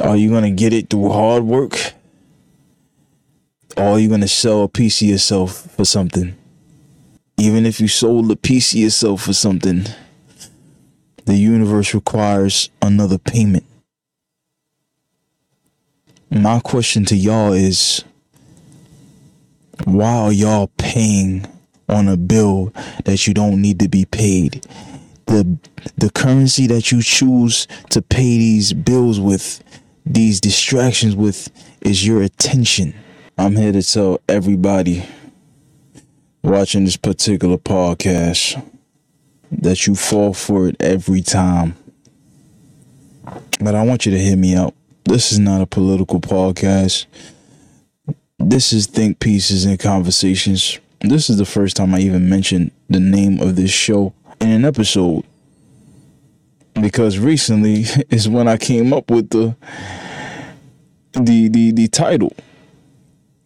[0.00, 1.92] Are you gonna get it through hard work?
[3.76, 6.34] Or are you gonna sell a piece of yourself for something?
[7.38, 9.86] Even if you sold a piece of yourself for something,
[11.26, 13.64] the universe requires another payment.
[16.30, 18.04] My question to y'all is
[19.84, 21.46] why are y'all paying
[21.88, 22.72] on a bill
[23.04, 24.66] that you don't need to be paid?
[25.26, 25.56] The
[25.96, 29.62] the currency that you choose to pay these bills with,
[30.04, 31.48] these distractions with
[31.80, 32.94] is your attention.
[33.38, 35.04] I'm here to tell everybody
[36.42, 38.62] watching this particular podcast
[39.50, 41.76] that you fall for it every time.
[43.60, 44.74] But I want you to hear me out.
[45.04, 47.06] This is not a political podcast.
[48.38, 50.78] This is Think Pieces and Conversations.
[51.00, 54.64] This is the first time I even mentioned the name of this show in an
[54.64, 55.24] episode.
[56.80, 59.56] Because recently is when I came up with the
[61.12, 62.32] the the, the title.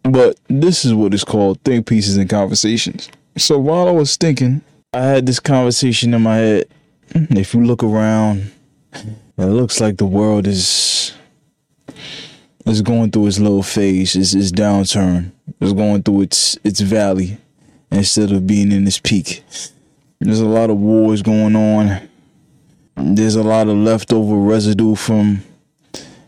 [0.02, 3.10] But this is what it's called Think Pieces and Conversations.
[3.36, 6.68] So while I was thinking, I had this conversation in my head.
[7.12, 8.50] Hmm, if you look around,
[8.92, 11.12] it looks like the world is
[12.66, 15.32] is going through its little phase, its, its downturn.
[15.60, 17.38] It's going through its its valley
[17.90, 19.44] instead of being in its peak.
[20.20, 22.07] There's a lot of wars going on.
[23.00, 25.42] There's a lot of leftover residue from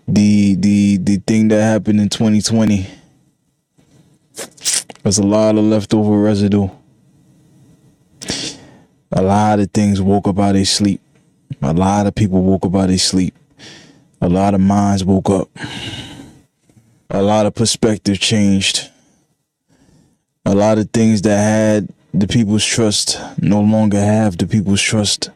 [0.07, 2.87] the the the thing that happened in 2020.
[5.03, 6.69] There's a lot of leftover residue.
[9.13, 11.01] A lot of things woke up out of sleep.
[11.63, 13.35] A lot of people woke up out of sleep.
[14.21, 15.49] A lot of minds woke up
[17.11, 18.89] a lot of perspective changed.
[20.47, 25.31] A lot of things that had the people's trust no longer have the people's trust.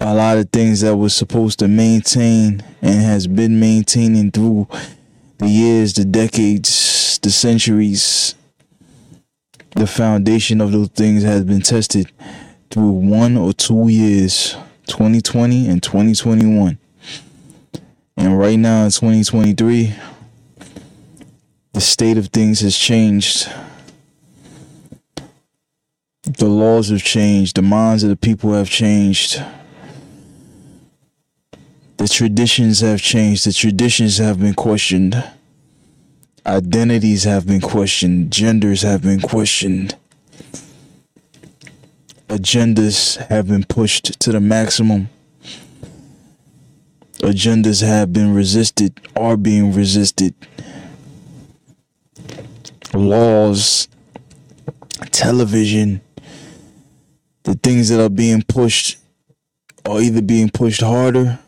[0.00, 4.66] A lot of things that was supposed to maintain and has been maintaining through
[5.36, 8.34] the years, the decades, the centuries.
[9.76, 12.10] The foundation of those things has been tested
[12.70, 14.56] through one or two years,
[14.86, 16.78] 2020 and 2021.
[18.16, 19.94] And right now in 2023,
[21.72, 23.50] the state of things has changed.
[26.22, 27.56] The laws have changed.
[27.56, 29.42] The minds of the people have changed.
[32.00, 33.44] The traditions have changed.
[33.44, 35.22] The traditions have been questioned.
[36.46, 38.32] Identities have been questioned.
[38.32, 39.96] Genders have been questioned.
[42.28, 45.10] Agendas have been pushed to the maximum
[47.18, 50.34] agendas have been resisted, are being resisted.
[52.94, 53.88] Laws,
[55.10, 56.00] television,
[57.42, 58.96] the things that are being pushed
[59.84, 61.38] are either being pushed harder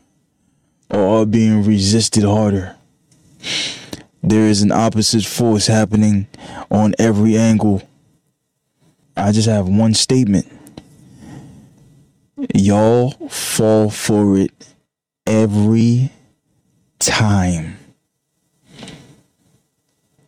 [0.93, 2.77] are being resisted harder.
[4.23, 6.29] There is an opposite force happening
[6.71, 7.83] on every angle.
[9.17, 10.47] I just have one statement.
[12.55, 14.75] Y'all fall for it
[15.27, 16.11] every
[16.99, 17.79] time.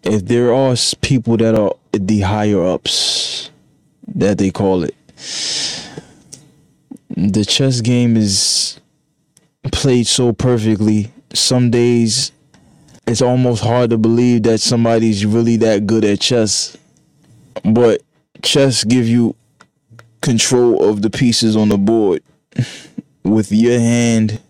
[0.02, 3.50] If there are people that are the higher ups,
[4.06, 4.94] that they call it,
[7.16, 8.73] the chess game is
[9.72, 11.10] played so perfectly.
[11.32, 12.32] Some days
[13.06, 16.76] it's almost hard to believe that somebody's really that good at chess.
[17.64, 18.02] But
[18.42, 19.36] chess give you
[20.20, 22.22] control of the pieces on the board
[23.22, 24.40] with your hand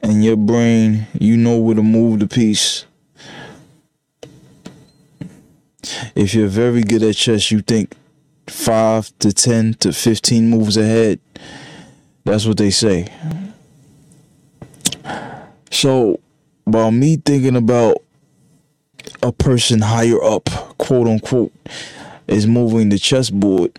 [0.00, 2.84] and your brain, you know where to move the piece.
[6.14, 7.94] If you're very good at chess, you think
[8.46, 11.20] five to 10 to 15 moves ahead.
[12.24, 13.08] That's what they say.
[15.70, 16.20] So,
[16.64, 17.98] while me thinking about
[19.22, 20.44] a person higher up,
[20.78, 21.52] quote unquote,
[22.26, 23.78] is moving the chessboard,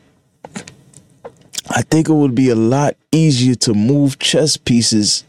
[1.70, 5.24] I think it would be a lot easier to move chess pieces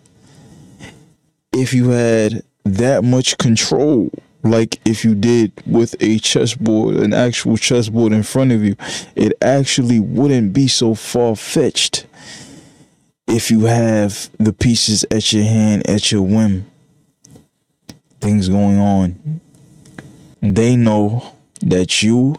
[1.52, 4.10] if you had that much control
[4.42, 8.76] like if you did with a chessboard, an actual chessboard in front of you,
[9.14, 12.06] it actually wouldn't be so far fetched
[13.26, 16.66] if you have the pieces at your hand at your whim.
[18.20, 19.40] Things going on.
[20.40, 22.36] They know that you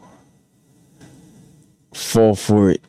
[1.93, 2.81] fall for it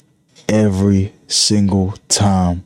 [0.49, 2.65] every single time.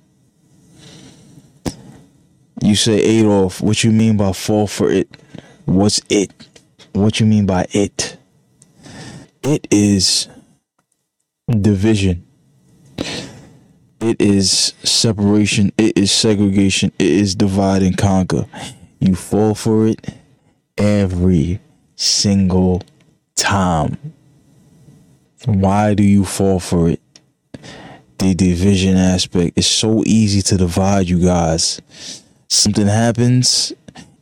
[2.62, 3.60] You say Adolf.
[3.60, 5.08] What you mean by fall for it?
[5.64, 6.30] What's it?
[6.92, 8.16] What you mean by it?
[9.42, 10.28] It is
[11.48, 12.24] division.
[14.02, 15.72] It is separation.
[15.78, 16.92] It is segregation.
[16.98, 18.46] It is divide and conquer.
[18.98, 20.14] You fall for it
[20.76, 21.60] every
[21.94, 22.82] single
[23.36, 23.96] time.
[25.44, 27.00] Why do you fall for it?
[28.18, 29.56] The division aspect.
[29.56, 31.80] is so easy to divide you guys.
[32.48, 33.72] Something happens,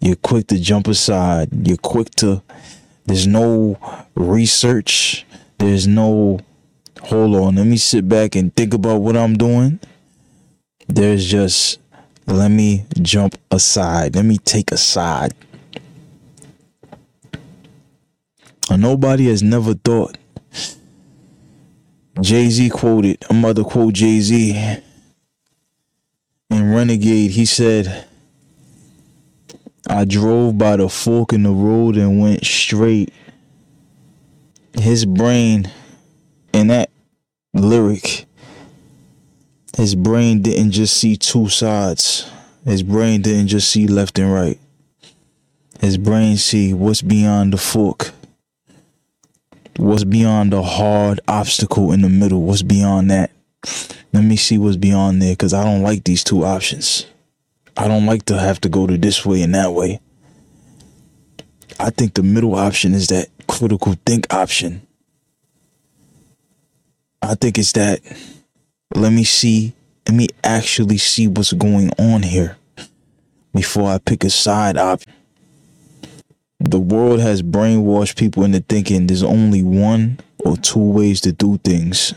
[0.01, 1.67] you're quick to jump aside.
[1.67, 2.43] You're quick to
[3.07, 3.79] there's no
[4.15, 5.27] research.
[5.59, 6.41] There's no
[7.03, 9.81] hold on, let me sit back and think about what I'm doing.
[10.89, 11.79] There's just
[12.27, 14.17] let me jump aside.
[14.17, 15.35] Let me take a side.
[18.71, 20.17] Nobody has never thought.
[22.21, 24.81] Jay Z quoted, about to quote Jay Z
[26.51, 27.33] in Renegade.
[27.33, 28.07] He said,
[29.89, 33.13] I drove by the fork in the road and went straight.
[34.75, 35.71] His brain
[36.53, 36.91] in that
[37.55, 38.27] lyric,
[39.77, 42.31] his brain didn't just see two sides.
[42.65, 44.59] His brain didn't just see left and right.
[45.81, 48.13] His brain see what's beyond the fork.
[49.77, 52.43] What's beyond the hard obstacle in the middle?
[52.43, 53.31] What's beyond that?
[54.13, 57.07] Let me see what's beyond there because I don't like these two options.
[57.77, 60.01] I don't like to have to go to this way and that way.
[61.79, 64.87] I think the middle option is that critical think option.
[67.23, 68.01] I think it's that
[68.95, 69.73] let me see,
[70.09, 72.57] let me actually see what's going on here
[73.55, 75.13] before I pick a side option.
[76.59, 81.59] The world has brainwashed people into thinking there's only one or two ways to do
[81.59, 82.15] things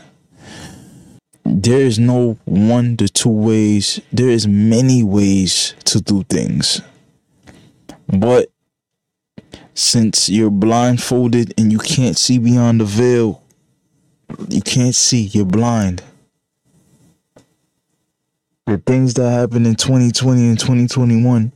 [1.44, 4.00] there is no one to two ways.
[4.12, 6.80] There is many ways to do things.
[8.08, 8.50] But
[9.74, 13.42] since you're blindfolded and you can't see beyond the veil,
[14.48, 16.02] you can't see, you're blind.
[18.66, 21.52] The things that happened in 2020 and 2021,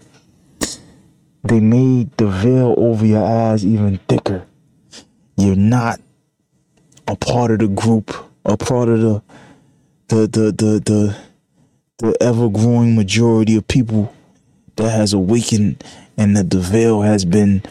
[1.44, 4.44] they made the veil over your eyes even thicker.
[5.36, 6.00] You're not
[7.06, 8.14] a part of the group,
[8.44, 9.22] a part of the
[10.08, 11.16] the the the the
[11.98, 14.14] the ever growing majority of people
[14.76, 15.82] that has awakened
[16.16, 17.62] and that the veil has been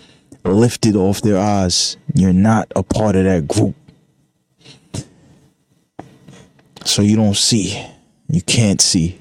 [0.44, 1.98] lifted off their eyes.
[2.14, 3.76] You're not a part of that group.
[6.88, 7.86] So you don't see.
[8.30, 9.20] You can't see.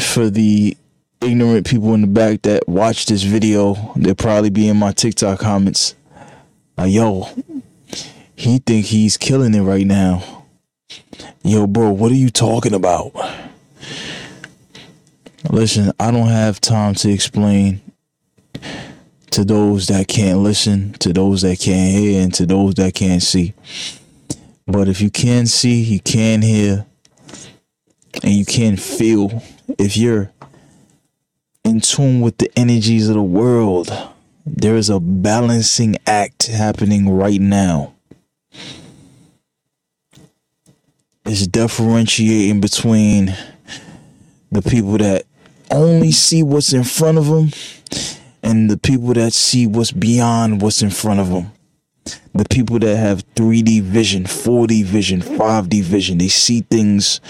[0.00, 0.76] For the
[1.20, 5.38] ignorant people in the back that watch this video, they'll probably be in my TikTok
[5.38, 5.94] comments.
[6.76, 7.28] Like, yo,
[8.34, 10.44] he think he's killing it right now.
[11.44, 13.12] Yo, bro, what are you talking about?
[15.50, 17.80] Listen, I don't have time to explain
[19.30, 23.22] to those that can't listen, to those that can't hear, and to those that can't
[23.22, 23.54] see.
[24.66, 26.86] But if you can see, you can hear,
[28.22, 29.42] and you can feel,
[29.78, 30.30] if you're
[31.64, 33.90] in tune with the energies of the world,
[34.46, 37.94] there is a balancing act happening right now.
[41.24, 43.34] It's differentiating between
[44.50, 45.24] the people that
[45.70, 47.50] only see what's in front of them
[48.42, 51.52] and the people that see what's beyond what's in front of them.
[52.34, 57.20] The people that have 3D vision, 4D vision, 5D vision, they see things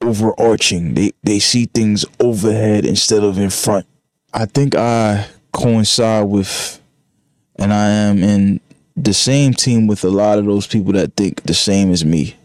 [0.00, 0.94] overarching.
[0.94, 3.86] They they see things overhead instead of in front.
[4.32, 6.80] I think I coincide with
[7.56, 8.60] and I am in
[8.96, 12.36] the same team with a lot of those people that think the same as me.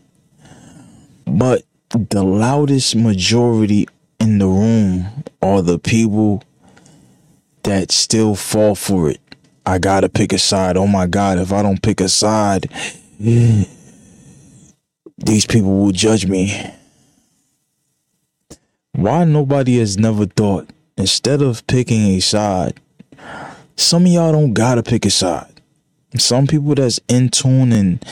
[1.25, 3.87] But the loudest majority
[4.19, 6.43] in the room are the people
[7.63, 9.21] that still fall for it.
[9.69, 10.77] I gotta pick a side.
[10.77, 12.71] Oh my God, if I don't pick a side,
[13.19, 13.67] these
[15.47, 16.73] people will judge me.
[18.93, 22.79] Why nobody has never thought, instead of picking a side,
[23.75, 25.61] some of y'all don't gotta pick a side.
[26.17, 28.03] Some people that's in tune and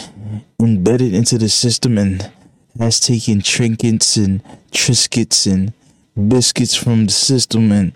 [0.62, 2.32] embedded into the system and
[2.78, 5.74] has taken trinkets and triscuits and
[6.18, 7.94] biscuits from the system and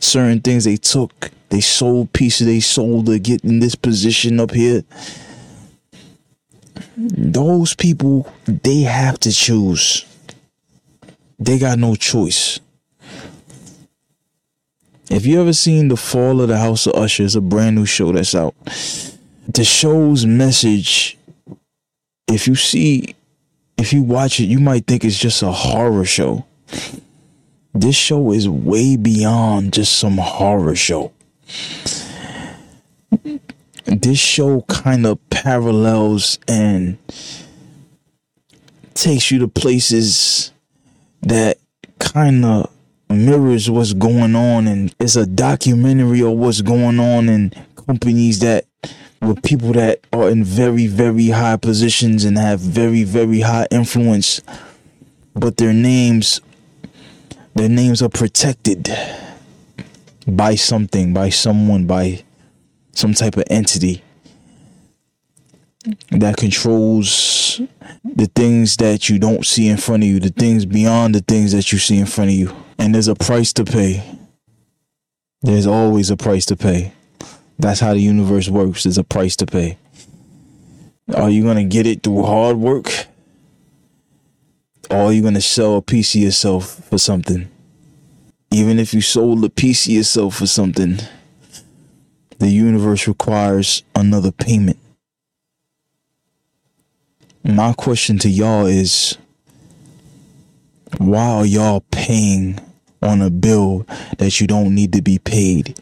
[0.00, 1.30] certain things they took.
[1.48, 4.82] They sold pieces they sold to get in this position up here.
[6.96, 10.04] Those people, they have to choose.
[11.38, 12.60] They got no choice.
[15.10, 17.86] If you ever seen The Fall of the House of Usher, it's a brand new
[17.86, 18.54] show that's out.
[19.46, 21.18] The show's message,
[22.26, 23.14] if you see
[23.76, 26.46] if you watch it, you might think it's just a horror show.
[27.74, 31.12] This show is way beyond just some horror show.
[33.84, 36.98] This show kind of parallels and
[38.94, 40.52] takes you to places
[41.22, 41.58] that
[41.98, 42.70] kind of
[43.10, 47.52] mirrors what's going on and it's a documentary of what's going on in
[47.86, 48.66] companies that
[49.20, 54.40] with people that are in very very high positions and have very very high influence
[55.34, 56.40] but their names
[57.54, 58.90] their names are protected
[60.26, 62.22] by something by someone by
[62.92, 64.02] some type of entity
[66.10, 67.60] that controls
[68.04, 71.52] the things that you don't see in front of you, the things beyond the things
[71.52, 72.54] that you see in front of you.
[72.78, 74.02] And there's a price to pay.
[75.42, 76.92] There's always a price to pay.
[77.58, 78.84] That's how the universe works.
[78.84, 79.76] There's a price to pay.
[81.14, 83.03] Are you going to get it through hard work?
[84.90, 87.48] Or are you going to sell a piece of yourself for something?
[88.50, 90.98] Even if you sold a piece of yourself for something,
[92.38, 94.78] the universe requires another payment.
[97.42, 99.18] My question to y'all is
[100.98, 102.58] why are y'all paying
[103.02, 103.86] on a bill
[104.18, 105.78] that you don't need to be paid?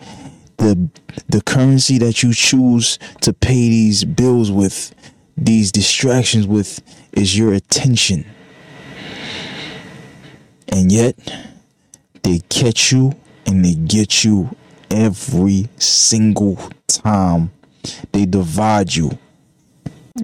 [0.57, 0.89] The
[1.29, 4.95] the currency that you choose to pay these bills with,
[5.37, 6.81] these distractions with
[7.13, 8.25] is your attention.
[10.73, 11.17] And yet
[12.23, 13.13] they catch you
[13.47, 14.57] and they get you
[14.91, 17.53] every single time.
[18.13, 19.19] They divide you.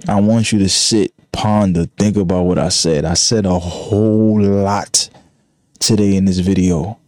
[0.07, 3.05] I want you to sit ponder, think about what I said.
[3.05, 5.09] I said a whole lot
[5.79, 6.99] today in this video.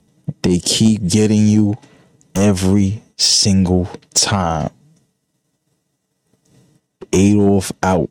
[0.41, 1.75] They keep getting you
[2.35, 4.69] every single time.
[7.11, 8.09] Adolf out.